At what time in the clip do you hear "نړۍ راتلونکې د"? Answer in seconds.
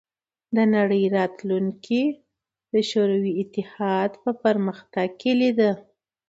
0.75-2.75